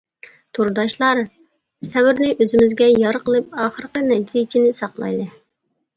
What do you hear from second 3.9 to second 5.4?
نەتىجىنى ساقلايلى!